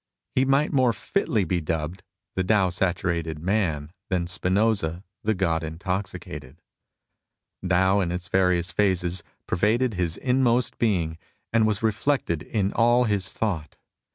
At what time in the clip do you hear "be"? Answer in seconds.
1.43-1.61